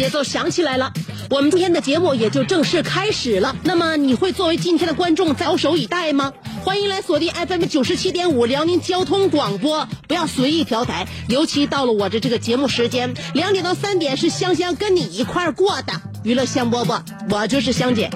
[0.00, 0.90] 节奏响起来了，
[1.28, 3.54] 我们今天的节目也就正式开始了。
[3.64, 6.32] 那么你会作为今天的观众翘首以待吗？
[6.64, 15.92] 欢迎来锁定 FM 九十七点五辽宁交通广播，不要随意调台，尤其到了我的这个节目时间，两点到三点是香香跟你一块儿过的
[16.24, 18.08] 娱乐香饽饽，我就是香姐。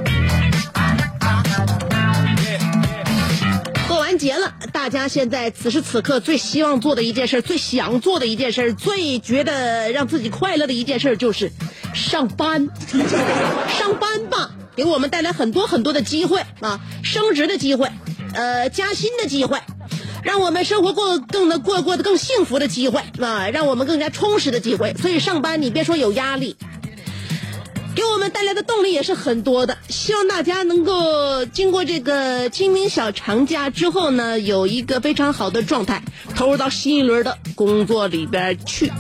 [4.25, 11.53] 节了，大家现在此时此刻最希望做的一件事，最想做的一件事，最觉得让自己快乐的一件事就是
[11.94, 12.70] 上班。
[13.78, 17.91] 上班吧，给我们带来很多很多的机会啊，升职的机会，
[18.33, 19.61] 呃，加薪的机会，
[20.22, 24.95] 让我们生活过更能过过得更幸福的机会啊，让我们更加充实的机会。
[24.95, 26.56] 所以上班，你别说有压力，
[27.94, 29.78] 给我们带来的动力也是很多的。
[29.88, 36.02] 希望大家能够经过这个清明小长假之后呢，有一个非常好的状态，
[36.34, 38.90] 投入到新一轮的工作里边去。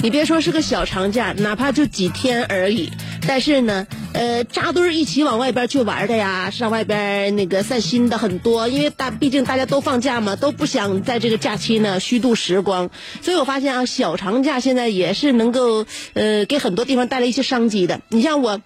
[0.00, 2.90] 你别说是个小长假，哪怕就几天而已，
[3.26, 3.86] 但是呢，
[4.18, 12.90] 呃，扎堆儿一起往外边去玩的呀，上外边那个散心的很多，因为大毕竟大家都放假嘛，都不想在这个假期呢虚度时光，
[13.22, 18.00] 所以我发现啊，小长假现在也是能够呃给很多地方带来一些商机的。
[18.08, 18.60] 你像我，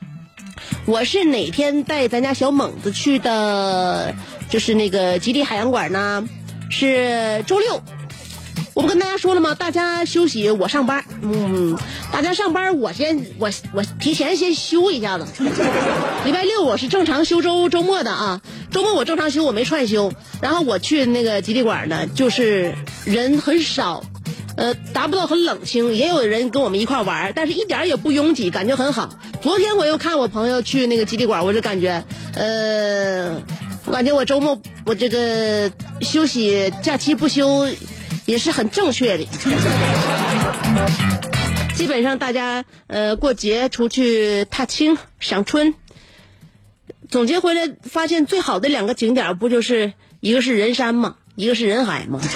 [0.86, 4.14] 我是哪天带咱家小猛子去的，
[4.48, 6.26] 就是那个吉利海洋馆呢？
[6.70, 7.82] 是周六。
[8.74, 9.54] 我不跟大家说了吗？
[9.54, 11.04] 大家休息，我上班。
[11.20, 11.76] 嗯，
[12.10, 15.26] 大家上班，我先我我提前先休一下子。
[16.24, 18.40] 礼拜六我是正常休周周末的啊，
[18.70, 20.10] 周末我正常休，我没串休。
[20.40, 22.74] 然后我去那个吉利馆呢，就是
[23.04, 24.02] 人很少，
[24.56, 29.10] 呃，达不到很冷清，也有人跟我们一块玩，但是一点也不拥挤，感觉很好。
[29.42, 32.02] 昨天我又看我朋友去那个吉利馆，我就感觉，
[32.36, 33.36] 呃，
[33.84, 37.66] 我感觉我周末我这个休息假期不休。
[38.32, 39.26] 也是很正确的。
[41.76, 45.74] 基本上大家呃过节出去踏青赏春，
[47.10, 52.22] 总结回来发现最好的两个景点不就是一个是人山嘛，一个是人海嘛。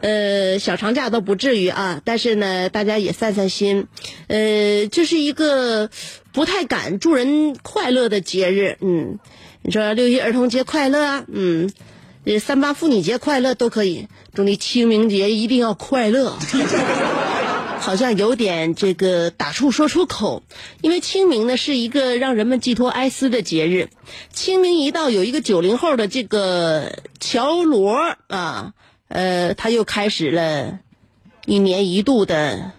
[0.00, 3.88] 呃，小长假倒不至于啊，但是呢，大家也散散心。
[4.28, 5.90] 呃，这是一个
[6.32, 8.78] 不太敢祝人快乐的节日。
[8.80, 9.18] 嗯，
[9.60, 11.70] 你说六一儿童节快乐，嗯。
[12.24, 16.36] 呃，三八妇女节快乐都可以，祝你清明节一定要快乐。
[17.80, 20.42] 好像有点这个打怵说出口，
[20.82, 23.88] 因为清明呢是一个让人们寄托哀思的节日。
[24.30, 28.74] 清明一到，有一个九零后的这个乔罗啊，
[29.08, 30.80] 呃，他又开始了
[31.46, 32.72] 一年一度的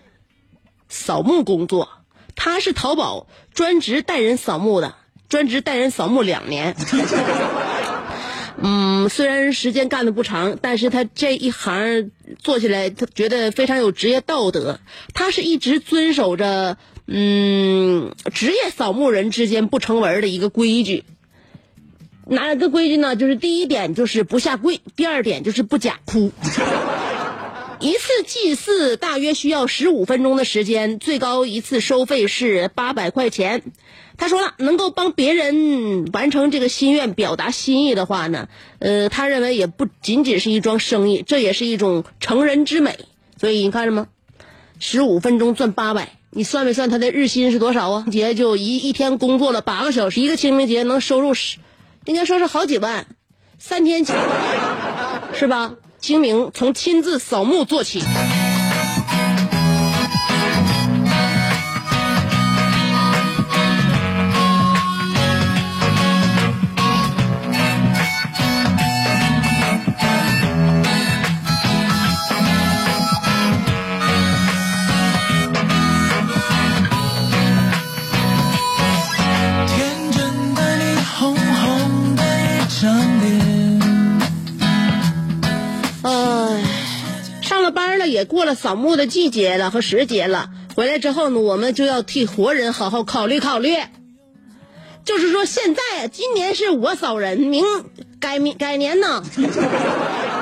[0.89, 1.89] 扫墓工作。
[2.35, 4.95] 他是淘宝专职带人扫墓的，
[5.27, 6.75] 专职带人扫墓两年。
[8.62, 14.80] 嗯，虽然时间干的不长，但是他这一行做起来，他觉得非常有职业道德。
[15.14, 21.06] 他是一直遵守着嗯职业扫墓人之间不成文的一个规矩。
[22.28, 23.16] 哪个规矩呢？
[23.16, 26.31] 就是第一点就是不下跪，第二点就是不假哭。
[27.80, 33.63] 一次祭祀大约需要十五分钟的时间，最高一次收费是八百块钱。
[34.19, 38.50] 他说了，能够帮别人完成这个心愿、表达心意的话呢，
[38.80, 43.00] 呃，他认为也不仅仅是一桩生意，这也是一种成人之美。
[43.39, 44.07] 所以你看着吗？
[44.77, 48.06] 十五分钟赚八百，你算没算他的日薪是多少啊？
[48.12, 51.57] 节就一一天工作了八个小时，一个清明节能收入十，
[52.04, 53.07] 应该说是好几万，
[53.57, 54.12] 三天起，
[55.33, 55.75] 是吧？
[56.00, 58.01] 清明从亲自扫墓做起。
[88.61, 93.77] 扫墓的季节了和时节了，回来之后呢，我们就要替活人好好考虑考虑。
[95.06, 97.63] 就是说，现在今年是我扫人，明
[98.19, 99.23] 改明改年呢，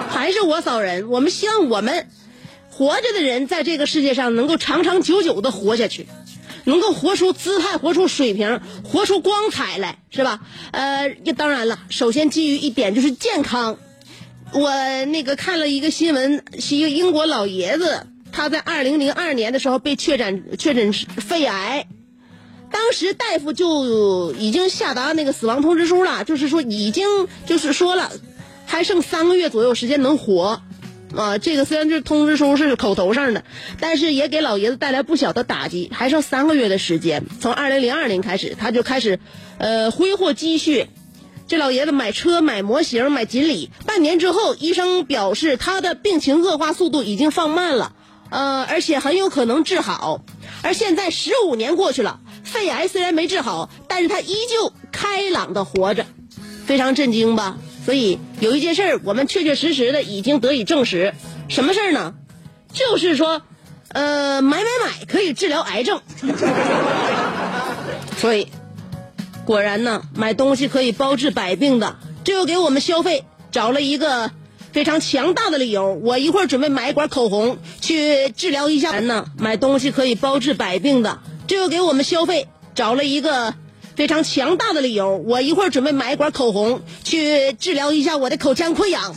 [0.09, 1.11] 还是我扫人。
[1.11, 2.07] 我们希望我们
[2.71, 6.07] 活着的人在这个世界上能够长长久久的活下去。
[6.63, 10.41] 能够活出姿态，活出水平，活出光彩来，是吧？
[10.71, 13.77] 呃，当然了，首先基于一点就是健康。
[14.53, 21.85] 我那个看了一个新闻，是一个英国老爷子，他在二零零二年的时候被确诊确诊肺癌，
[22.71, 27.05] 当时大夫就已经下达那个死亡通知书了，就是说已经
[27.45, 28.11] 就是说了，
[28.65, 30.61] 还剩三个月左右时间能活。
[31.15, 33.45] 啊，这个虽然这通知书是口头上的，
[33.79, 35.89] 但是也给老爷子带来不小的打击。
[35.93, 39.17] 还剩三个月的时间，从二零零二年开始，他就开始，
[39.57, 40.88] 呃，挥霍积蓄。
[41.47, 43.71] 这老爷子买车、买模型、买锦鲤。
[43.85, 47.94] 半年之后，医生表示他的病情恶化速度已经放慢了，
[48.29, 50.21] 呃，而且很有可能治好。
[50.61, 56.05] 而现在十五年过去了，肺癌虽然没治好，但是他依旧开朗的活着，
[56.65, 57.57] 非常震惊吧？
[57.85, 61.13] 所以有一件事儿，我们确确实实的已经得以证实，
[61.47, 62.13] 什么事儿呢？
[62.73, 63.41] 就是说，
[63.93, 66.01] 呃，买买买可以治疗癌症。
[68.19, 68.50] 所以，
[69.47, 71.95] 果然呢，买东西可以包治百病的，
[72.25, 74.29] 这又给我们消费找了一个
[74.73, 75.94] 非常强大的理由。
[75.94, 78.91] 我一会儿准备买一管口红去治疗一下。
[78.91, 83.53] 人呢，买东西可以包治百病的，这又给我们消费找了一个。
[83.95, 89.15] 非常强大的理由，我一会儿准备买一管口红去治疗一下我的口腔溃疡。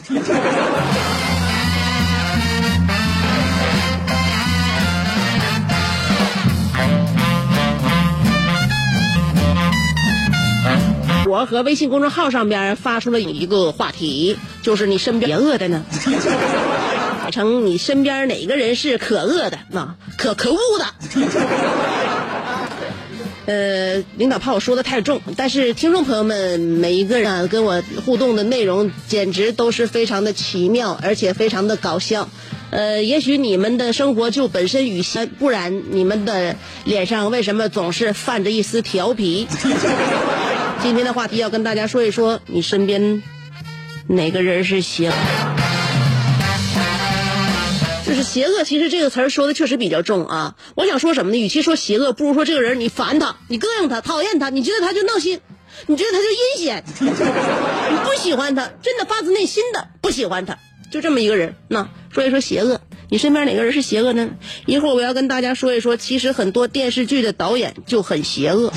[11.30, 15.84] 我和微信公众号上边发出了一个话题，就是你身边别饿的呢？
[17.22, 19.56] 改成你身边哪个人是可恶的？
[19.70, 20.84] 那可可恶的？
[23.46, 32.28] 呃，领导怕我说的太重，但是听众朋友们每一个人跟我互动的内容简直都是非常的奇妙，而且非常的搞笑。
[32.70, 39.46] 呃，也许你们的生活就本身与仙，不然你们的脸上为什么总是泛着一丝调皮？
[40.82, 43.22] 今天的话题要跟大家说一说，你身边
[44.06, 45.12] 哪个人是邪？
[48.06, 50.56] 就是邪恶，其实这个词儿说的确实比较重啊。
[50.74, 51.40] 我想说什么呢？
[51.40, 55.40] 与其说邪恶，不如说这个人你烦他，你膈应他，讨厌他，你觉得他就闹心，
[55.86, 60.58] 你觉得他就阴险，你不喜欢他，真的发自内心的不喜欢他，
[60.90, 61.54] 就这么一个人。
[61.68, 62.80] 那说一说邪恶，
[63.10, 64.30] 你身边哪个人是邪恶呢？
[64.66, 68.72] 一会儿我要跟大家说一说，其实很多电视剧的导演就很邪恶。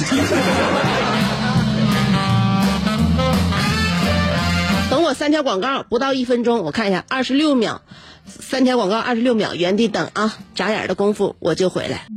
[5.24, 7.82] 三条广告，不到一分钟，我看一下，二十六秒。
[8.28, 10.36] 三条广告，二十六秒，原地等啊！
[10.54, 12.08] 眨眼的功夫我就回来。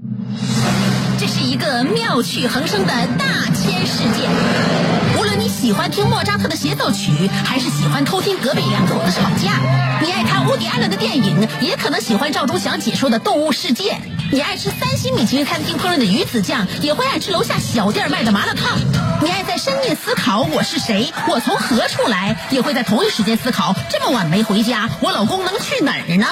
[1.17, 4.29] 这是一个妙趣横生的大千世界。
[5.17, 7.13] 无论你喜欢听莫扎特的协奏曲，
[7.45, 9.61] 还是喜欢偷听隔壁两口子吵架，
[10.03, 13.93] 你爱看乌迪安伦的电影，也可能喜欢赵忠祥解说的《动物世界》。
[14.33, 18.79] 你爱吃三星米其林餐厅烹饪的鱼子酱，也会爱吃楼下小店卖的麻辣烫。
[19.23, 26.27] 你爱在深夜思考我是谁，我从何处来，也会在同一时间思考这么晚没回家，我老公能去哪儿呢？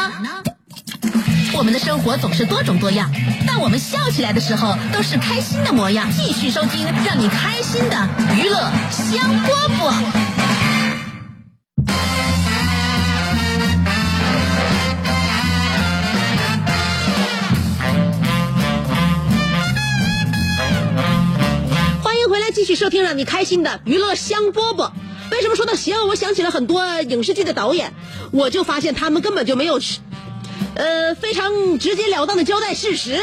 [1.57, 3.13] 我们的生活总是多种多样，
[3.47, 6.09] 但我们笑起来的时候都是开心的模样。
[6.11, 8.59] 继续收听让你开心的娱乐
[8.91, 10.44] 香饽饽。
[22.65, 24.91] 继续收听让你开心的娱乐香饽饽。
[25.31, 26.07] 为什么说到邪恶？
[26.07, 27.93] 我想起了很多影视剧的导演，
[28.31, 29.79] 我就发现他们根本就没有，
[30.75, 33.21] 呃，非常直截了当的交代事实。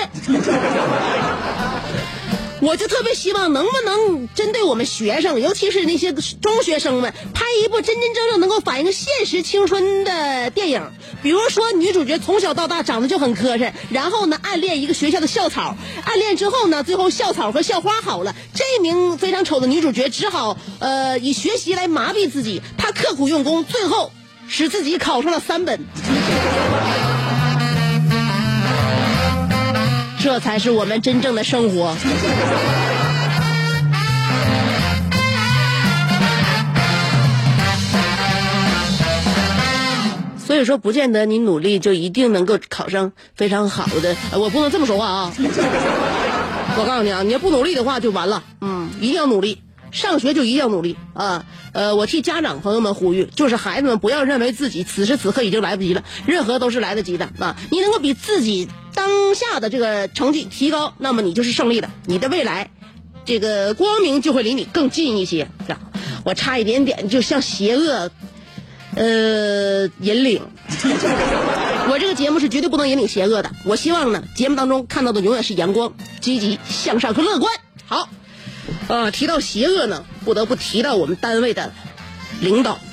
[2.62, 10.82] 我就特别希望能不能针对我们学生，尤其是那些中学生们，拍一部真真正正能够反映现实青春的电影。
[11.24, 15.76] 比如说，女主角从小到大长得就很磕碜，然后呢暗恋一个学校的校草，
[16.06, 24.12] 暗恋之后呢，最后校草和校花好了，这名非常丑的女主角只好呃以学习来麻痹自己，她刻苦用功，最后
[24.48, 25.84] 使自己考上了三本。
[30.22, 31.96] 这才是我们真正的生活。
[40.38, 44.16] 所以说，不见得你努力就一定能够考上非常好的。
[44.34, 45.34] 我不能这么说话啊！
[46.78, 48.44] 我告诉你啊，你要不努力的话就完了。
[48.62, 49.62] 嗯，一定要努力。
[49.92, 51.46] 上学就一定要努力啊！
[51.74, 57.56] 呃，我替家长朋友们呼吁，就是孩子们不要认为自己此时此刻已经来不及了，任何都是来得及的啊！
[57.72, 62.72] 你能够比自己当下的这个成绩提高，那么你就是胜利的，你的未来，
[63.26, 65.50] 这个光明就会离你更近一些。
[66.24, 68.10] 我差一点点就向邪恶，
[68.96, 70.42] 呃，引领。
[71.90, 73.52] 我这个节目是绝对不能引领邪恶的。
[73.66, 77.52] 我希望呢，节目当中看到的永远是阳光、积极向上和乐观。
[77.86, 78.08] 好。
[78.88, 81.72] 啊，提到邪恶呢，不得不提到我们单位的
[82.40, 82.80] 领导。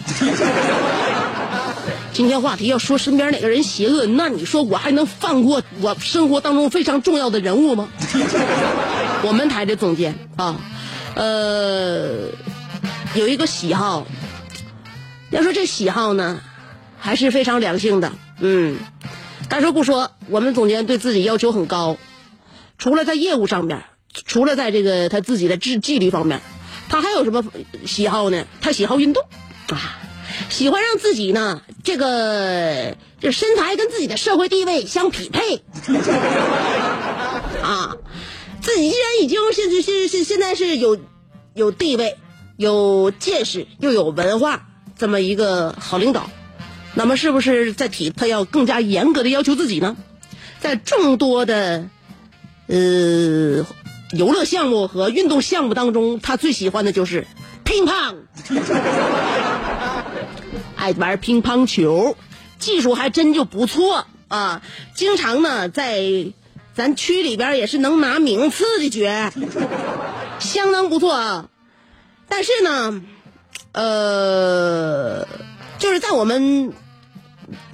[2.13, 7.89] 今天话题要说身边哪个人邪恶，那你说我还能放过我生活当中非常重要的人物吗？
[9.23, 10.57] 我们台的总监啊，
[11.15, 12.29] 呃，
[13.15, 14.07] 有一个喜好，
[15.31, 16.41] 要说这喜好呢，
[16.99, 18.13] 还是非常良性的。
[18.41, 18.79] 嗯，
[19.49, 21.97] 该说不说，我们总监对自己要求很高，
[22.79, 23.83] 除了在业务上面。
[24.13, 26.41] 除了在这个他自己的智纪律方面，
[26.89, 27.45] 他还有什么
[27.87, 28.47] 喜好呢？
[28.61, 29.23] 他喜好运动，
[29.69, 29.99] 啊，
[30.49, 35.63] 喜欢让自己呢这个这身材跟自己的社会地位相匹配，
[37.63, 37.97] 啊，
[38.61, 40.99] 自己既然已经是是是是现在是有
[41.55, 42.17] 有地位、
[42.57, 46.29] 有见识又有文化这么一个好领导，
[46.95, 49.97] 那么是不是在体他要更加严格的要求自己呢？
[50.61, 51.89] 在众多的
[52.67, 53.65] 呃。
[54.13, 57.27] 游乐项目和运动项目当中，他最喜欢的就是
[57.65, 58.15] 乒乓，
[60.77, 62.17] 爱玩乒乓球，
[62.59, 64.63] 技术还真就不错啊！
[64.95, 66.33] 经常呢在
[66.75, 69.31] 咱区里边也是能拿名次的角，
[70.39, 71.49] 相当不错啊。
[72.29, 73.03] 但是呢，
[73.73, 75.27] 呃，
[75.79, 76.73] 就是在我们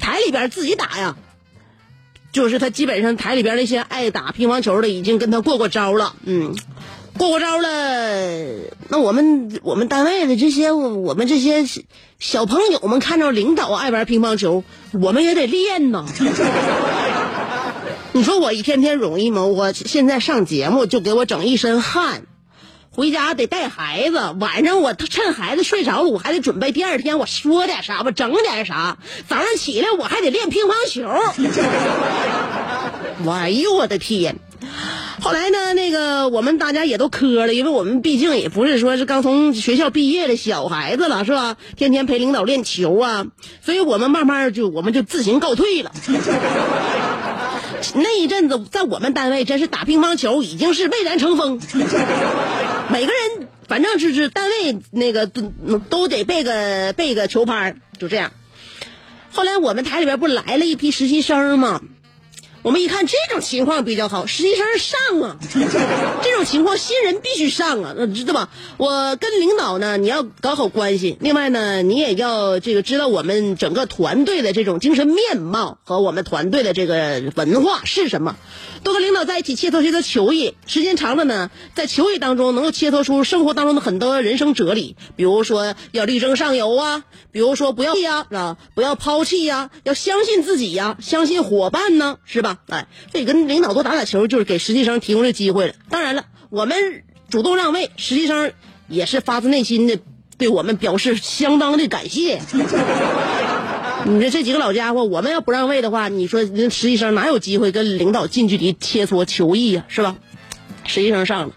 [0.01, 1.17] 台里边自己打呀。
[2.35, 6.55] 就是他基本上台里边那些爱打乒乓球的已经跟他过过招了，嗯，
[7.17, 7.69] 过过招了。
[8.89, 11.65] 那我们我们单位的这些我们这些
[12.19, 16.05] 小朋友们看着领导爱玩乒乓球，我们也得练呐。
[18.13, 19.45] 你说我一天天容易吗？
[19.47, 22.27] 我现在上节目就给我整一身汗。
[22.95, 28.99] 回家得带孩子，晚上我趁孩子睡着了，我还得准备第二天我说点啥吧，整点啥。
[29.29, 31.11] 早上起来我还得练乒乓球。
[33.29, 34.37] 哎呦我的天！
[35.21, 41.57] 后来呢，那个我们大家也都磕了，因为我们毕竟也不是说是刚从学校毕业的小孩子了，是吧？
[41.77, 43.27] 天天陪领导练球啊，
[43.61, 45.91] 所以我们慢慢就我们就自行告退了。
[47.97, 51.61] 那一阵子，在我们单位真是打乒乓球已经是蔚然成风，
[52.91, 55.51] 每个人反正就是单位那个都
[55.89, 58.33] 都得备个备个球拍，就这样。
[59.33, 61.81] 后来我们台里边不来了一批实习生吗？
[62.63, 65.37] 我们一看这种情况比较好，实习生上啊，
[66.23, 68.49] 这种情况新人必须上啊，知道吧？
[68.79, 71.19] 我跟领导呢，你要搞好关系。
[71.21, 78.37] 另外呢，你也要这个知道我们整个团队的这种精神面貌和我们团队的这个文化是什么。
[78.85, 92.59] 多跟领导在一起切磋切磋球艺，时间长了呢，在球艺当中能够切磋出生活当中的很多人生哲理，比如说要力争上游啊，比如说不要呀，啊，不要抛弃呀，要相信自己呀，相信伙伴呢，是吧？
[92.69, 95.75] 哎，这跟领导多打打球，就是给实习生提供这机会了。
[95.89, 98.53] 当然了，我们主动让位，实习生
[98.87, 99.99] 也是发自内心的
[100.37, 102.43] 对我们表示相当的感谢。
[104.07, 109.85] 你说这几个老家伙，我们要不让位的话，你说实习生哪有机会跟领导近距离切磋球艺呀？
[109.89, 110.17] 是吧？
[110.85, 111.55] 实习生上了，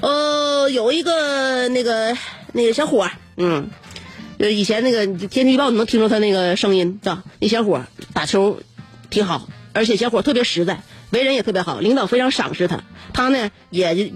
[0.00, 2.16] 呃，有一个那个
[2.52, 3.68] 那个小伙嗯，
[4.38, 7.24] 就以前那个天气预报你能听着他那个声音，是吧？
[7.40, 8.60] 那小伙打球
[9.10, 12.84] 挺好，而且小伙特别实在，为人也特别好，领导非常赏识他。
[13.12, 14.14] 他呢也就。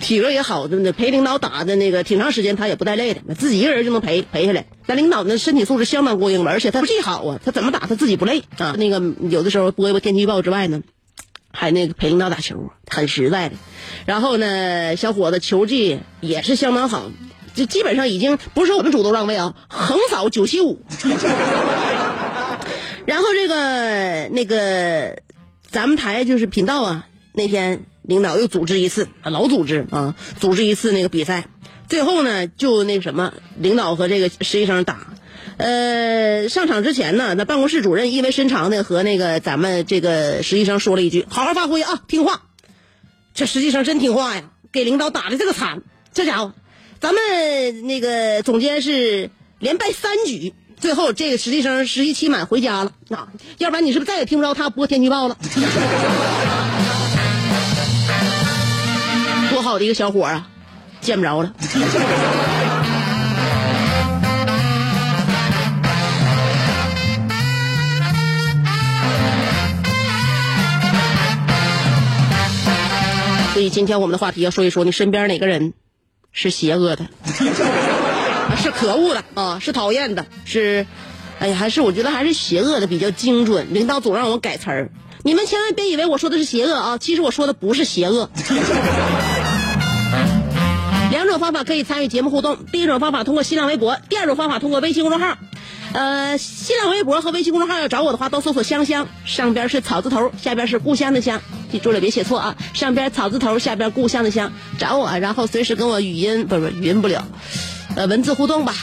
[0.00, 4.66] 体格也好，的，陪领导打的那个挺长时间，他也不带累的，自己一个人就能陪陪下来。
[4.86, 8.74] 但领导那，身体素质相当过硬了，而且他技好啊，他怎么打他自己不累啊。
[8.78, 10.82] 那个有的时候播一播天气预报之外呢，
[11.52, 13.56] 还那个陪领导打球，很实在的。
[14.06, 17.10] 然后呢，小伙子球技也是相当好，
[17.54, 20.82] 就基本上已经不是我们主动让位啊，横扫九七五。
[23.06, 25.18] 然后这个那个
[25.68, 27.84] 咱们台就是频道啊，那天。
[28.02, 31.46] 领导又组织一次，老组织啊，组织一次那个比赛，
[31.88, 35.14] 最后呢，就那什么，领导和这个实习生打，
[35.58, 42.42] 呃，上场之前呢，那办公室主任意味深长的和那个咱们这个实习生说了一句：“好好发挥啊，听话。”
[43.34, 46.52] 这实习生真听话呀，给领导打的这个惨，这家伙，
[46.98, 53.28] 咱们那个总监是连败三局，最后这个实习生实习期满回家了啊，
[53.58, 55.36] 要不然你是不是再也听不着他播天气预报了？
[59.70, 60.48] 好的一个小伙啊！
[61.00, 61.52] 见不着了。
[73.52, 75.72] 所以今天我们的话题要说一说，你身边哪个人
[76.32, 77.06] 是邪恶的，
[78.56, 80.84] 是可恶的啊，是讨厌的，是，
[81.38, 83.72] 哎呀，还是我觉得还是邪恶的比较精准。
[83.72, 84.90] 领导总让我改词儿，
[85.22, 88.28] 你们千万别以为我说的是邪恶啊，其实我说的不是邪恶。
[91.30, 95.38] 种方法可以参与节目互动，第一种方法通过新浪微博，第二种方法通过微信公众号。
[95.92, 101.40] 呃，新浪微博和微信公众号要找我的话，都搜索“香香”，上边是草字头，下边是故乡的乡，
[101.72, 102.56] 记住了别写错啊！
[102.74, 107.26] 上边草字头，下边故乡的乡，找我，然后随时跟我语音，不是不是语音不了，
[107.96, 108.74] 呃，文字互动吧。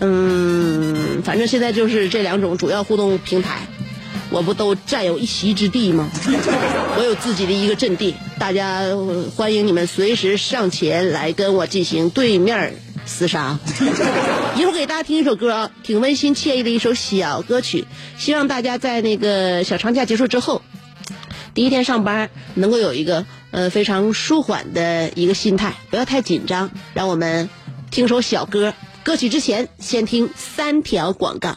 [0.00, 3.68] 嗯，反正现在就是这两种主要互动平台，
[4.30, 6.08] 我不都占有一席之地吗？
[6.96, 8.82] 我有自己的一个阵地，大家
[9.34, 13.58] 欢迎你们随时上前来跟我进行对面厮杀。
[14.56, 17.84] 一会儿给大家听一首歌啊，挺温馨惬意的一首小歌曲，
[18.18, 20.62] 希望大家在那个小长假结束之后，
[21.52, 26.70] 第一天上班能够有一个呃非常舒缓的一个心态，不要太紧张。
[26.94, 27.50] 让我们
[27.90, 31.56] 听首小歌，歌曲之前先听三条广告。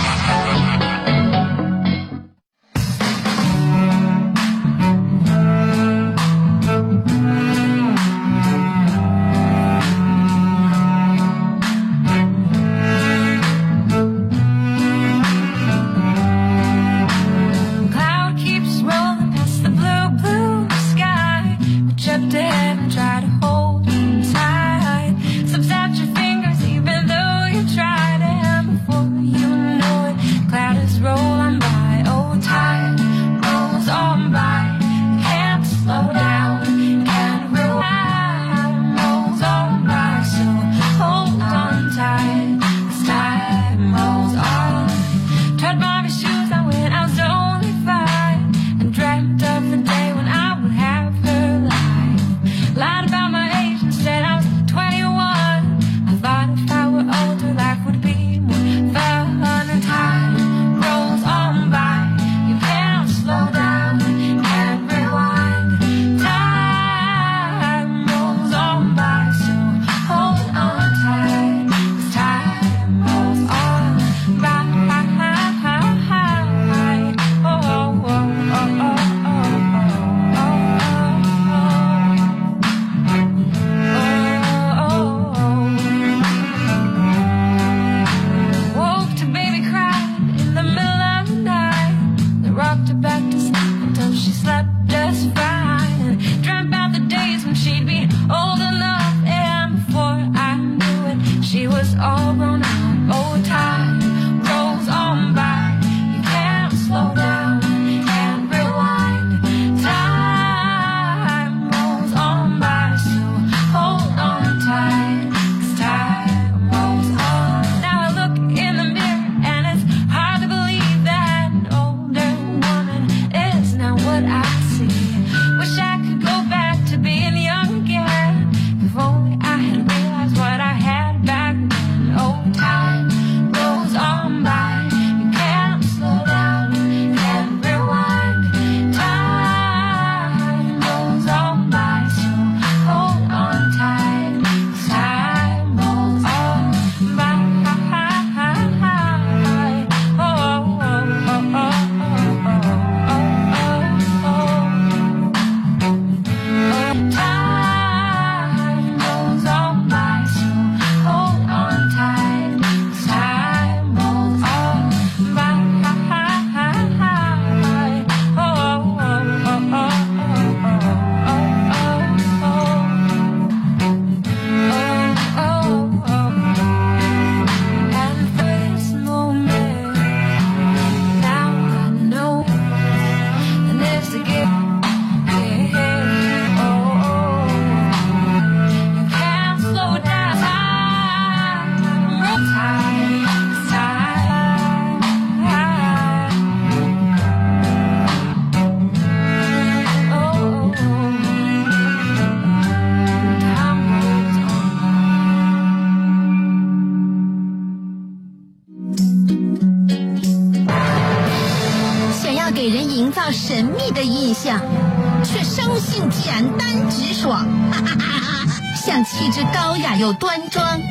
[220.01, 220.81] 又端庄，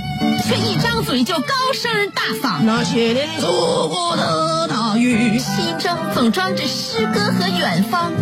[0.46, 2.62] 却一张嘴就高声大嗓。
[2.62, 8.12] 那些年错过的大雨，心中总装着诗歌和远方，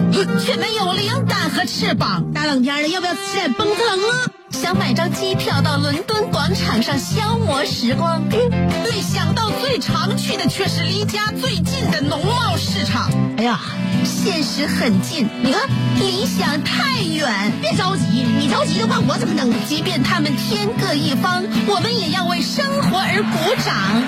[0.41, 2.33] 却没有灵感和翅膀。
[2.33, 4.38] 大冷天的，要不要吃点蹦特冷啊？
[4.61, 13.09] 想买张机票到伦敦广场上消磨时光，没想到最常去的却是离家最近的农贸市场。
[13.37, 13.61] 哎呀，
[14.05, 15.63] 现实很近，你看
[16.01, 17.53] 理想太远。
[17.61, 19.49] 别着急，你着急的话，我怎么能？
[19.69, 24.03] 即便他们天各一方，我们也要为生活而鼓掌。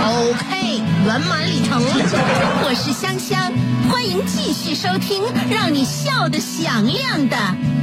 [0.00, 1.90] OK，圆满礼成了。
[2.62, 3.52] 我是香香，
[3.90, 7.36] 欢迎继续收听让你笑得响亮的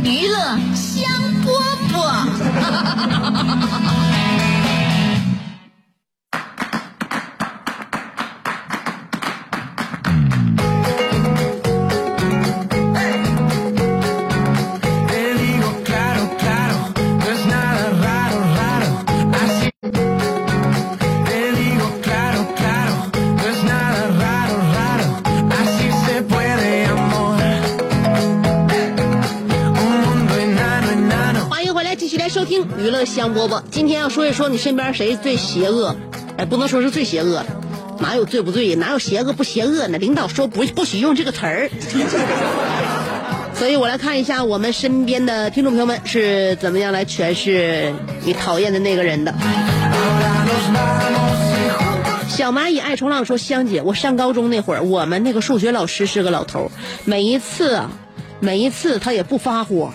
[0.05, 0.37] 娱乐
[0.75, 1.03] 香
[1.43, 1.49] 饽
[1.91, 3.94] 饽。
[33.25, 33.61] 娱乐香饽饽。
[33.71, 35.95] 今天要说一说你身边谁最邪恶？
[36.37, 37.43] 哎，不能说是最邪恶，
[37.99, 38.75] 哪有最不罪？
[38.75, 39.97] 哪有邪恶不邪恶呢？
[39.97, 41.69] 领导说不不许用这个词儿。
[43.55, 47.93] 所以我来看一下我们身边的听众朋友们是怎么样来诠释
[48.25, 49.33] 你讨厌的那个人的。
[52.27, 56.69] 小蚂蚁爱冲浪说：“香姐，我上高中那会儿，我们那个数学老师是个老头，
[57.05, 57.81] 每一次，
[58.41, 59.93] 每一次他也不发火，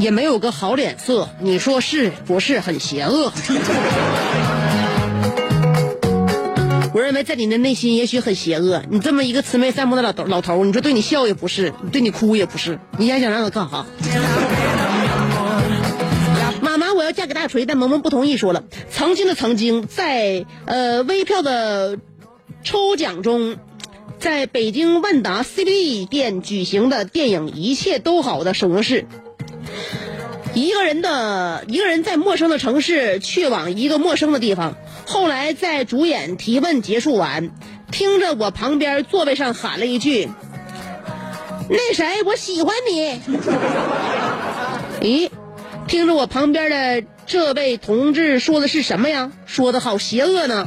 [0.00, 1.28] 也没有个好脸色。
[1.40, 3.32] 你说是不是很邪恶？
[6.94, 8.82] 我认为在你的内心也许很邪恶。
[8.90, 13.86] 你这么一个慈眉善目的老头老头，你说对你笑也不是，对你哭也不是，你还想让他干哈？”
[16.60, 21.98] 妈妈，我要嫁给大锤，但萌萌不同意，说了，曾经的曾经，在呃微票的
[22.64, 23.56] 抽奖中，
[24.18, 29.06] 在北京万达 CBD 店举行的电影《一切都好》的首映式，
[30.54, 34.76] 一个人的一个人在陌生的城市去往一个陌生的地方，
[35.06, 37.50] 后来在主演提问结束完，
[37.92, 40.28] 听着我旁边座位上喊了一句
[41.70, 43.20] ：“那谁，我喜欢你。
[45.00, 45.30] ”咦？
[45.86, 49.30] 听着我旁边的这位同志说的是什么呀？
[49.46, 50.66] 说的好邪恶呢。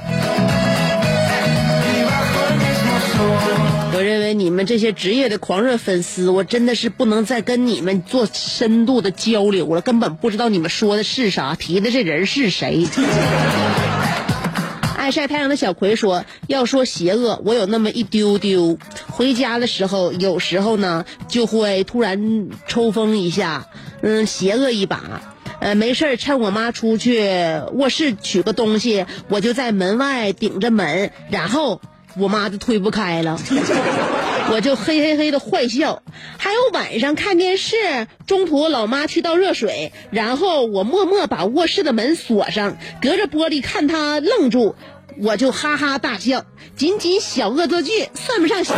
[3.94, 12.88] 我认为你们这些职业的狂热粉丝，我真的是不能再跟你们做深度的交流了，根本不知道你们说的是啥，提的这人是谁。
[14.96, 18.78] 爱晒太阳的小葵说：“要说邪恶，我有那么一丢丢。
[19.08, 23.68] 回家的时候，有时候呢就会突然抽风一下，
[24.02, 25.22] 嗯，邪恶一把。
[25.60, 27.22] 呃，没事儿趁我妈出去
[27.74, 31.82] 卧室取个东西，我就在门外顶着门，然后
[32.18, 33.40] 我妈就推不开了，
[34.52, 36.04] 我就嘿嘿嘿的坏笑。
[36.38, 44.76] 还有晚上看电视，中途老妈去倒热水，然后我默默把卧室的门锁上，隔着玻璃看她愣住。”
[45.20, 46.46] 我就哈哈大笑，
[46.78, 48.74] 仅仅小恶作剧，算不上小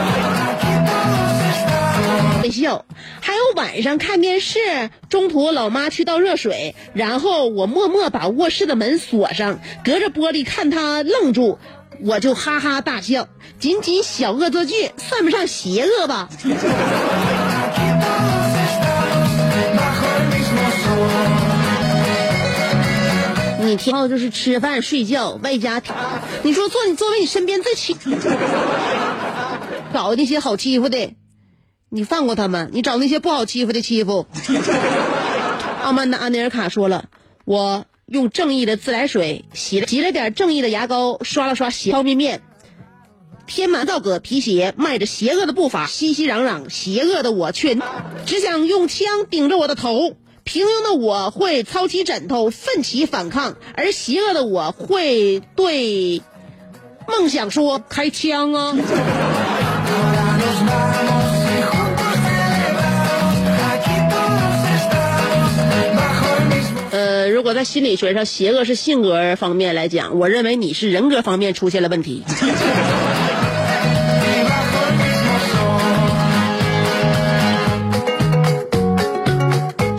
[2.42, 2.86] 微笑。
[3.22, 11.60] 还有晚上看电视，中途老妈去倒热水，然后我默默把卧室的门锁上，隔着玻璃看她愣住，
[12.02, 13.28] 我就哈哈大笑，
[13.60, 16.30] 仅仅小恶作剧，算不上邪恶吧。
[23.60, 25.82] 你听就是吃饭睡觉，外加，
[26.44, 27.98] 你说做你作为你身边最亲，
[29.94, 31.16] 找那些好欺负的，
[31.90, 34.28] 你放过他们，你找那些不好欺负的欺负。
[35.82, 37.06] 傲慢的安尼尔卡说了，
[37.46, 42.44] 我用正义的自来水洗了洗了点正义的牙膏，刷了刷邪方便面，
[43.48, 47.76] 天满道格皮鞋，迈着邪恶的步伐，熙熙攘攘，邪恶的我却
[48.28, 50.16] 只想用枪顶着我的头。
[50.44, 56.22] 平庸的我会操起枕头奋起反抗，而邪恶的我会对
[57.08, 58.76] 梦想说：“开枪啊！”
[67.34, 72.24] 如果在心理学上，邪恶是性格方面来讲，我认为你是人格方面出现了问题。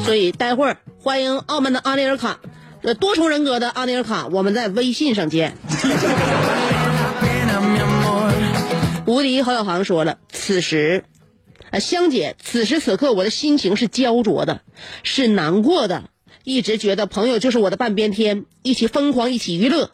[0.05, 2.39] 所以待会儿欢迎澳门的阿内尔卡，
[2.83, 5.57] 呃，多重人格的阿内尔卡，我们在微信上见。
[9.07, 11.05] 无敌郝小航说了，此时，
[11.71, 14.61] 啊，香姐，此时此刻我的心情是焦灼的，
[15.03, 16.05] 是难过的，
[16.43, 19.93] 一直觉得朋友就是我的半边天，一起疯狂，一起娱乐，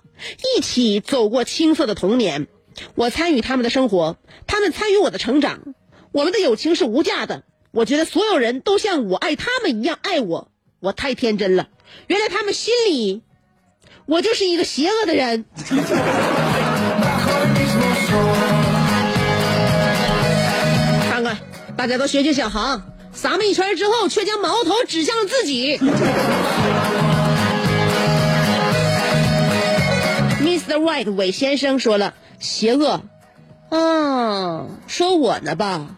[0.57, 2.47] 一起走过青涩的童年。
[2.95, 5.75] 我参与他们的生活，他们参与我的成长，
[6.13, 7.43] 我们的友情是无价的。
[7.73, 10.51] 我觉得所有人都像我爱他们一样爱我，
[10.81, 11.69] 我太天真了。
[12.07, 13.23] 原来他们心里，
[14.07, 15.45] 我就是一个邪恶的人。
[21.11, 21.39] 看看，
[21.77, 25.79] 大家都学学小航，撒么一圈之后，却将矛头指向了自己。
[30.41, 30.79] Mr.
[30.79, 33.03] White 韦先生说了，邪恶，
[33.69, 35.97] 啊，说我呢吧。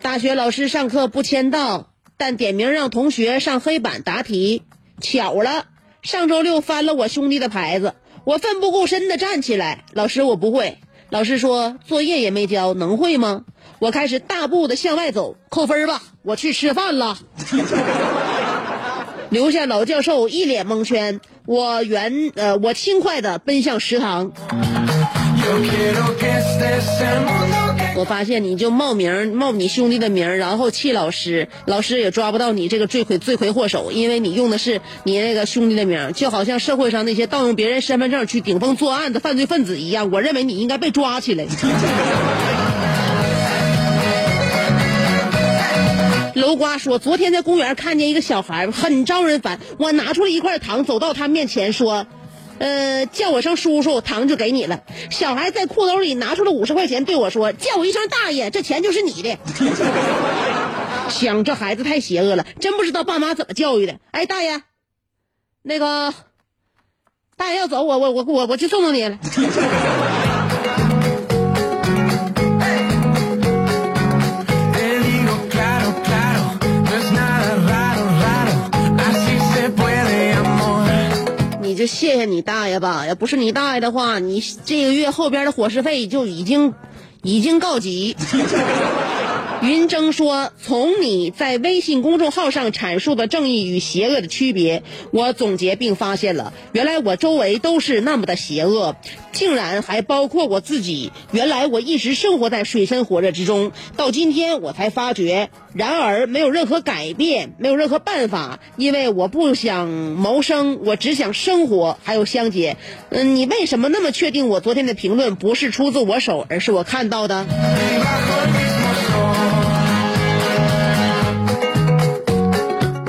[0.00, 4.62] 大学老师上课不签到，但点名让同学上黑板答题。
[5.00, 5.66] 巧了，
[6.02, 7.94] 上周六翻了我兄弟的牌子，
[8.24, 10.78] 我奋不顾身的站起来，老师我不会。
[11.10, 13.44] 老师说作业也没交，能会吗？
[13.82, 17.18] 我开始大步的向外走，扣分吧，我去吃饭了。
[19.28, 24.30] 留下老教授一脸蒙圈，我原呃我轻快的奔向食堂。
[27.96, 40.12] 我发现你就冒名冒你兄弟的名，然后气老师，老师也抓不到你这个罪魁罪魁祸首，因为你用的是你那个兄弟的名，就好像社会上那些盗用别人身份证去顶风作案的犯罪分子一样。
[40.12, 41.46] 我认为你应该被抓起来。
[46.34, 52.06] 楼瓜说，昨天在公园看见一个小孩很招人烦，我拿出了一块糖，走到他面前说。
[52.58, 54.82] 呃，叫我声叔叔，糖就给你了。
[55.10, 59.36] 小孩在裤兜里拿出了五十块钱，对我说：“叫我一声大爷，这钱就是你的。
[61.10, 63.96] ”想这孩子太邪恶了，真不知道爸妈怎么教育的。
[64.12, 64.62] 哎，大爷，
[65.62, 66.14] 那个
[67.36, 69.18] 大爷要走，我我我我我去送送你了。
[81.82, 86.74] 就谢谢你大爷吧，要不是你大爷的话，你这个月后边的伙食费就已经
[87.24, 88.16] 已经告急。
[89.62, 98.96] 云峥说：“从你在微信公众号上阐述的正义与邪恶的区别，我总结并发现了，原来我周围都是那么的邪恶，
[99.30, 101.12] 竟然还包括我自己。
[101.30, 105.48] 原来我一直生活在水深火热之中，到今天我才发觉。
[105.74, 111.96] 然而没有任何改变，没有任何办法，因为我不想谋生，我只想生活。
[112.02, 112.76] 还有香姐，
[113.10, 117.46] 嗯，你为什么那么确定我昨天的评论不是出自我手，而是我看到的？”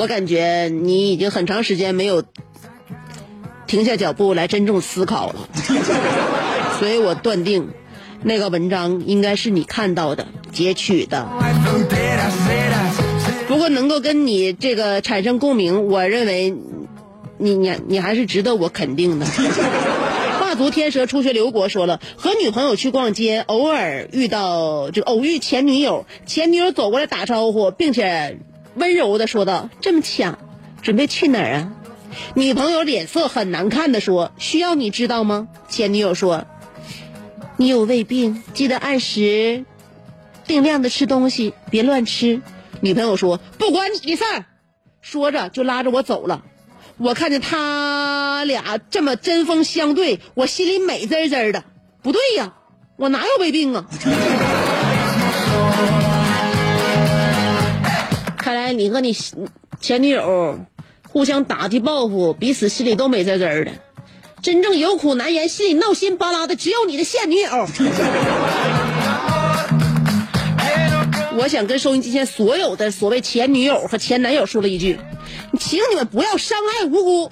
[0.04, 2.26] 我感觉你已经很长时间没有
[3.66, 5.48] 停下脚步来真正思考了，
[6.78, 7.70] 所以我断定
[8.22, 11.30] 那个文章应该是你看到的、截取的。
[13.48, 16.54] 不过能够跟你这个产生共鸣，我认为
[17.38, 19.26] 你你你还是值得我肯定的。
[20.38, 28.38] 画足天蛇初学刘国说了，和女朋友去逛街，偶尔遇到就偶遇前女友，前女友走过来打招呼，并且。
[28.76, 30.38] 温柔的说道：“这么巧，
[30.82, 31.74] 准备去哪儿啊？”
[32.36, 36.46] 女朋友脸色很难看的说：“需要你知道吗？”前女友说
[37.58, 39.66] ：“你有胃病，记得按时
[40.46, 42.42] 定量的吃东西，别乱吃。”
[42.82, 44.46] 女朋友说：“不关你的事儿。”
[45.02, 46.44] 说着就拉着我走了。
[46.98, 51.64] 我看见他俩这么针锋相对，我心里美滋滋的。
[52.04, 52.54] 不对呀，
[52.98, 53.86] 我哪有胃病啊？
[58.54, 59.18] 看来你和你
[59.82, 60.60] 前女友
[61.10, 63.72] 互相打击报复，彼此心里都美滋滋的。
[64.44, 67.50] 真正有苦难言、心里闹心巴拉的，只有你的现女友。
[71.36, 75.00] 我想跟收音机前所有的所谓前女友和前男友说了一句：
[75.60, 77.32] 请你们不要伤害无辜。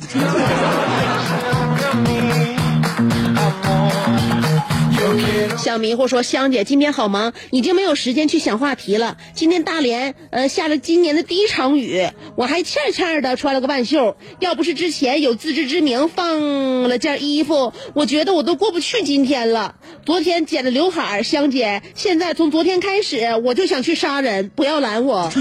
[5.58, 9.18] 小迷糊说：“香姐今天好忙，已经没有时间去想话题了。
[9.34, 14.18] 今天大连呃下了今年的第一场雨，我还欠欠的穿了个半袖。
[14.40, 19.76] 要不是之前有自知之明放了件衣服，我觉得我都过不去今天了。
[20.06, 25.32] 昨天剪了刘海，香姐，现在从昨天开始我就想去杀人，不要拦我。”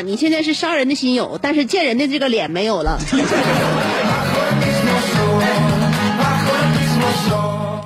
[0.00, 2.98] 你、现在是杀人的心有，但是见人的这个脸没有了。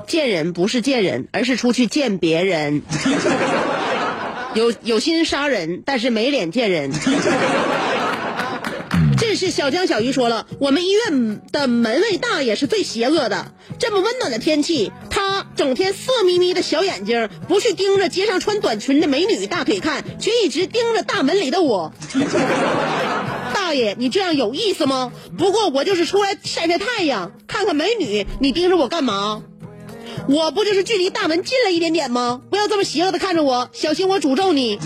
[0.07, 2.83] 见人不是见人，而是出去见别人。
[4.55, 6.91] 有有心杀人，但是没脸见人。
[9.39, 13.53] 是小江小鱼说了，我们医院的门卫大爷是最邪恶的。
[13.79, 21.93] 这么温暖的天气，他整天色眯眯的小眼睛，不去盯着街上穿短裙的美女大腿看，却一直盯着大门里的我。
[23.55, 25.13] 大爷，你这样有意思吗？
[25.39, 29.43] 不过我就是出来晒晒太阳，看看美女，你盯着我干嘛？
[30.29, 32.41] 我不就是距离大门近了一点点吗？
[32.51, 34.81] 不要这么邪恶的看着我，小心我诅咒你。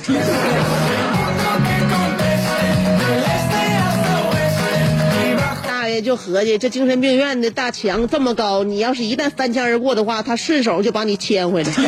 [6.00, 11.72] 就合计，这精神病院的大墙这么高，你要是一旦翻墙而过的话，他顺手就把你牵回来。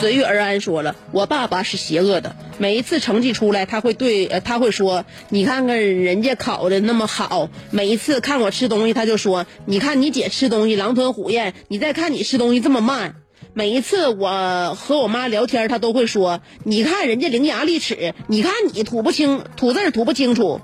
[0.00, 13.16] 随遇而安说了，我爸爸是邪恶的，每一次成绩出来，他会对他会说，你看看人家考的那么好，每一次看我吃东西，他就说，你看你姐吃东西狼吞虎咽，你再看你吃东西这么慢。
[13.54, 20.60] 每一次我和我妈聊天，她都会说，你看人家伶牙俐齿，你看你吐不清吐字吐不清楚。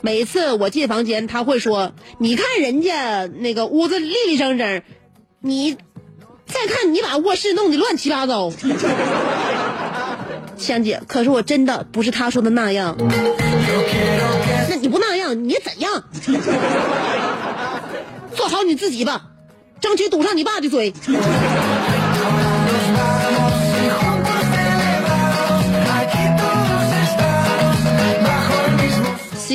[0.00, 4.82] 每一次我进房间，她会说，你看人家那个屋子立立正正，
[5.40, 5.76] 你
[6.46, 8.50] 再看你把卧室弄得乱七八糟。
[10.56, 12.96] 香姐，可是我真的不是她说的那样。
[14.70, 16.04] 那你不那样，你怎样？
[18.34, 19.26] 做好你自己吧，
[19.80, 20.92] 争取堵上你爸的嘴。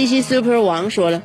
[0.08, 1.22] C C Super 王说了，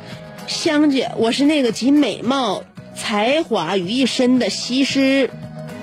[0.49, 2.65] 香姐，我是那个集美貌、
[2.97, 5.31] 才华于一身的西施，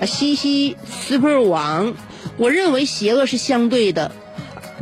[0.02, 0.76] 啊，西西
[1.08, 1.96] Super 王。
[2.36, 4.12] 我认为邪恶是相对的。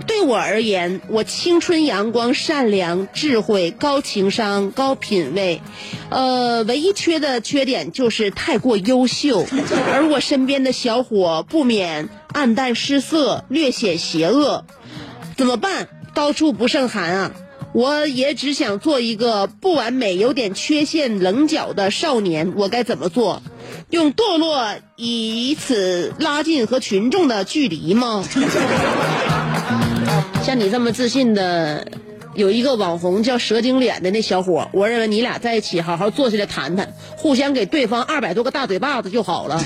[0.08, 5.62] 对我而言，我青春阳光、善良、智慧、高情商、高品位，
[6.10, 9.46] 呃，唯一缺的缺点就是太过优秀，
[9.92, 14.66] 而我身边的小伙不免暗淡失色，略显邪恶。
[15.36, 15.88] 怎么办？
[16.16, 17.32] 高处不胜寒啊！
[17.78, 23.44] 我也只想做一个不完美、有点缺陷、棱角的少年，我该怎么做？
[23.92, 28.24] 用堕落以此拉近和群众的距离吗？
[30.42, 31.88] 像你这么自信的，
[32.34, 39.62] 有一个网红叫蛇精脸的那小伙，我认为你俩在一起好好坐下来谈谈，互相给对方二百多个大嘴巴子就好了。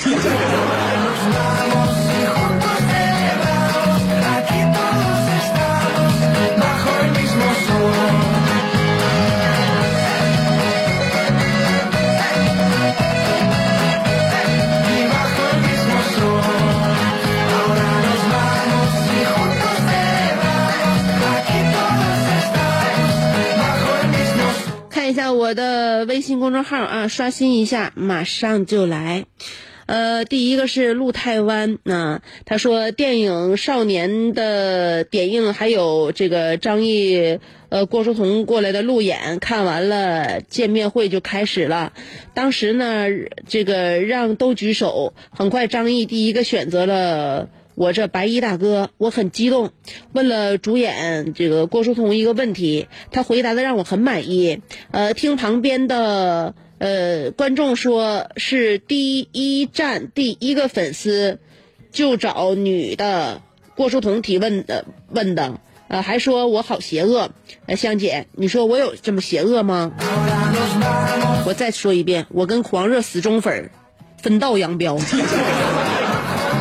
[25.51, 29.25] 我的微信公众号啊，刷新一下，马上就来。
[29.85, 41.91] 呃，第一个是陆泰湾啊，他说电影《少年》的点映还有这个张译、呃郭书童过来的路演，看完了见面会就开始了。
[42.33, 43.07] 当时呢，
[43.45, 47.49] 这个让都举手，很快张译第一个选择了。
[47.81, 49.71] 我这白衣大哥，我很激动，
[50.13, 54.61] 问了主演这个郭书童一个问题，他回答的让我很满意。
[54.91, 61.39] 呃，听旁边的呃观众说是第一站第一个粉丝
[61.91, 63.41] 就找女的
[63.73, 67.31] 郭书童提问的问的，呃，还说我好邪恶。
[67.65, 69.91] 呃，香姐，你说我有这么邪恶吗？
[71.47, 73.71] 我再说一遍，我跟狂热死忠粉儿
[74.21, 74.99] 分道扬镳。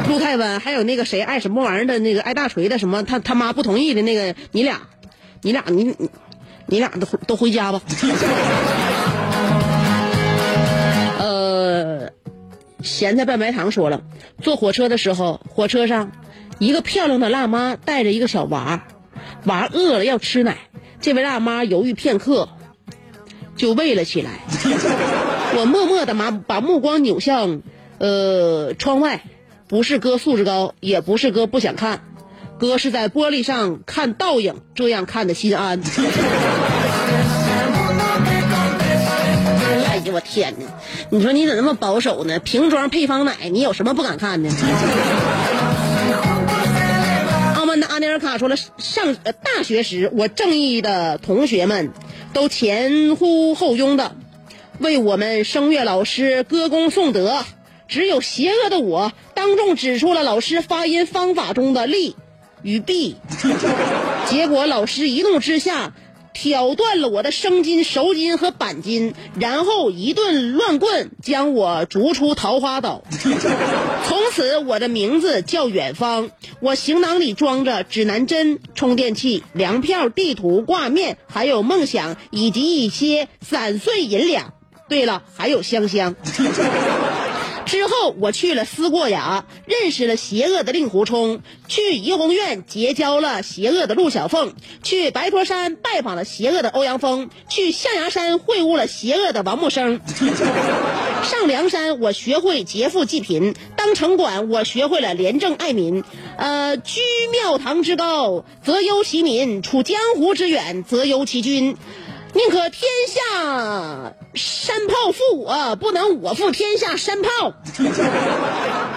[0.08, 4.88] 陆太湾，还有那个谁爱什么玩意儿的那个爱大锤的什么，他他妈不同意的那个，你俩，
[5.42, 5.94] 你俩你
[6.66, 7.80] 你俩都都回家吧。
[11.18, 12.10] 呃，
[12.82, 14.02] 咸菜拌白糖说了，
[14.42, 16.10] 坐火车的时候，火车上
[16.58, 18.86] 一个漂亮的辣妈带着一个小娃，
[19.44, 20.56] 娃饿了要吃奶，
[21.00, 22.48] 这位辣妈犹豫片刻，
[23.56, 24.40] 就喂了起来。
[25.56, 27.62] 我默默的把把目光扭向
[27.98, 29.22] 呃窗外。
[29.70, 32.00] 不是哥素质高，也不是哥不想看，
[32.58, 35.80] 哥是在玻璃上看倒影，这样看的心安。
[39.86, 40.66] 哎呦我天哪！
[41.10, 42.40] 你说你怎那么保守呢？
[42.40, 44.50] 瓶装配方奶，你有什么不敢看的？
[47.54, 51.92] 澳门的阿尼尔卡说了，上呃大学时，我正义的同学们
[52.32, 54.16] 都前呼后拥的
[54.80, 57.44] 为我们声乐老师歌功颂德。
[57.90, 62.14] 只有邪恶的我当众指出了老师发音方法中的利
[62.62, 63.16] 与弊，
[64.26, 65.92] 结果老师一怒之下
[66.32, 73.02] 挑断了我的生筋、熟筋和板筋，然后一顿乱棍将我逐出桃花岛。
[74.06, 76.30] 从此，我的名字叫远方。
[76.60, 84.54] 我行囊里装着指南针、充电器、粮票、地图、挂面，还有梦想，以及一些散碎银两。
[84.88, 86.14] 对了，还有香香。
[87.70, 94.48] 之后，我去了思过崖，认识了邪恶的令狐冲；去怡红院结交了邪恶的陆小凤；
[94.82, 100.00] 去白驼山拜访了邪恶的欧阳锋；去象牙山会晤了邪恶的王木生；
[101.22, 106.02] 上梁山我学会劫富济贫；当城管我学会了廉政爱民；
[106.38, 107.00] 呃，居
[107.30, 111.76] 庙堂之高则忧其民，处江湖之远则忧其君。
[112.32, 117.52] 宁可天下山炮负我，不能我负天下山炮。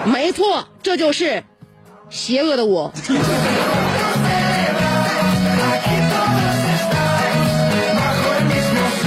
[0.06, 1.44] 没错，这就是
[2.10, 2.94] 邪恶的我。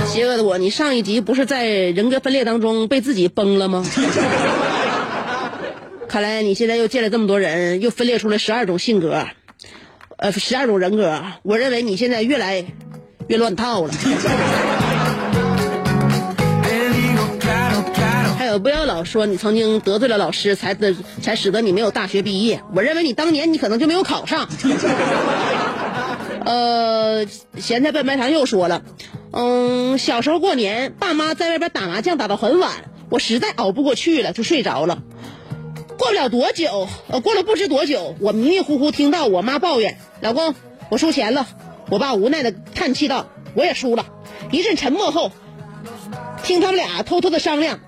[0.06, 3.84] 邪恶的我，你上一集不是在人格分裂当中被自己崩了吗？
[6.08, 9.26] 看来你现在又见了这么多人，又分裂出了十二种性格，
[10.16, 11.22] 呃，十二种人格。
[11.42, 12.64] 我认为你现在越来
[13.28, 13.92] 越乱套了。
[18.38, 22.62] 还有，不要老说你曾经得罪了老师，才得才使得你没有大学毕业。
[22.74, 24.48] 我认为你当年你可能就没有考上。
[26.44, 27.26] 呃，
[27.58, 28.82] 咸菜拌白糖又说了，
[29.32, 32.70] 嗯，小时候过年，爸妈在外边打麻将打到很晚，
[33.08, 35.02] 我实在熬不过去了，就睡着了。
[35.98, 40.54] 过不了多久，呃，过了不知多久，我迷迷糊糊听到我妈抱怨：“老公，
[40.88, 41.48] 我输钱了。”
[41.88, 44.06] 我爸无奈的叹气道：“我也输了。”
[44.50, 45.32] 一阵沉默后，
[46.42, 47.80] 听他们俩偷偷的商量：“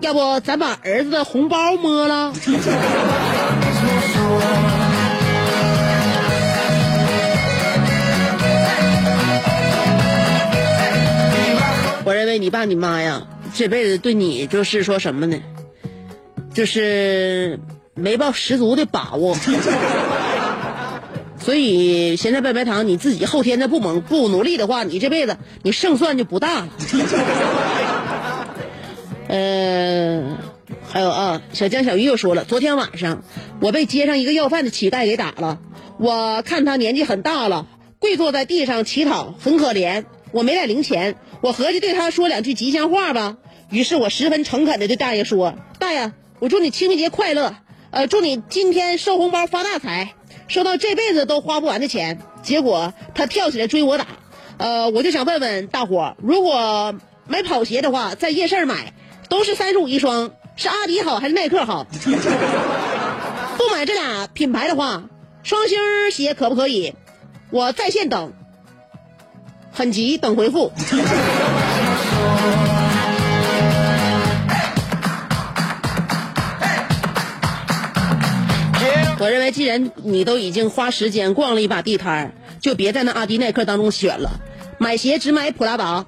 [0.00, 2.32] 要不咱把儿子的红包摸了？”
[12.04, 15.38] 我认为你爸你妈呀，这辈子对你就是说什么呢？
[16.52, 17.60] 就是
[17.94, 19.36] 没抱十足的把握。
[21.44, 26.68] 所以咸菜拌白糖，你自己后天再不猛不努力的话，你这辈子你胜算就不大了。
[29.28, 30.38] 呃，
[30.88, 33.24] 还有啊，小江小鱼又说了，昨天晚上
[33.60, 35.58] 我被街上一个要饭的乞丐给打了，
[35.98, 37.66] 我看他年纪很大了，
[37.98, 40.04] 跪坐在地上乞讨，很可怜。
[40.30, 43.36] 我没带零钱，我合计对他说两句吉祥话吧。
[43.70, 47.56] 于是我十分诚恳的对大爷说：“大爷，我祝你清明节快乐，
[47.90, 50.14] 呃，祝你今天收红包发大财。”
[50.52, 54.06] 说到这辈子都花不完的钱，结果他跳起来追我打，
[54.58, 56.94] 呃，我就想问问大伙儿，如果
[57.26, 58.92] 买跑鞋的话，在夜市买
[59.30, 61.86] 都是三十五一双，是阿迪好还是耐克好？
[63.56, 65.04] 不买这俩品牌的话，
[65.42, 65.78] 双星
[66.10, 66.92] 鞋可不可以？
[67.48, 68.34] 我在线等，
[69.72, 70.70] 很急，等回复。
[79.22, 84.28] 我认为，既然你都已经花时间逛了一把地摊儿，就别在那阿迪耐克当中选了，
[84.78, 86.04] 买鞋只买普拉达。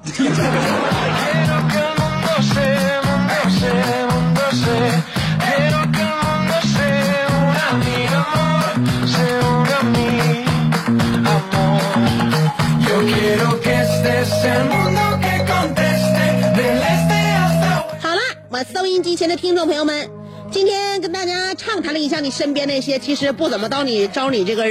[18.03, 20.24] 好了，我收音机前的听众朋友们。
[20.55, 24.65] 今天跟大家畅谈了一下你身边那些其实不怎么招你招你这个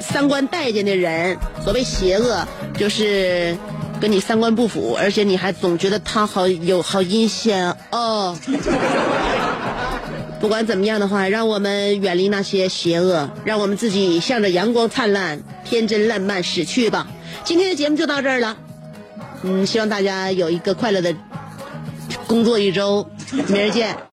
[0.00, 2.44] 三观待见的人，所谓邪恶
[2.76, 3.56] 就是
[4.00, 8.36] 跟你三观不符，而且你还总觉得他好有好阴险哦。
[10.40, 17.06] 不管怎么样的话，让我们远离那些邪恶，让我们自己向着阳光灿烂、天真烂漫驶去吧。
[17.44, 18.56] 今天的节目就到这儿了，
[19.44, 21.14] 嗯，希望大家有一个快乐的
[22.26, 23.08] 工作一周，
[23.46, 23.96] 明儿见。